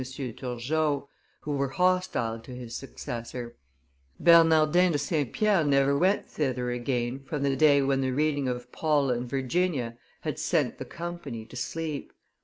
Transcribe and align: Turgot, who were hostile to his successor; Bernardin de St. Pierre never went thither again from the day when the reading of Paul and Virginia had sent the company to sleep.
Turgot, 0.03 1.09
who 1.41 1.51
were 1.51 1.69
hostile 1.69 2.39
to 2.39 2.55
his 2.55 2.75
successor; 2.75 3.55
Bernardin 4.19 4.93
de 4.93 4.97
St. 4.97 5.31
Pierre 5.31 5.63
never 5.63 5.95
went 5.95 6.25
thither 6.25 6.71
again 6.71 7.19
from 7.19 7.43
the 7.43 7.55
day 7.55 7.83
when 7.83 8.01
the 8.01 8.09
reading 8.09 8.47
of 8.47 8.71
Paul 8.71 9.11
and 9.11 9.29
Virginia 9.29 9.99
had 10.21 10.39
sent 10.39 10.79
the 10.79 10.85
company 10.85 11.45
to 11.45 11.55
sleep. 11.55 12.13